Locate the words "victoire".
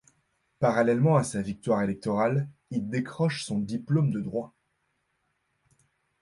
1.43-1.83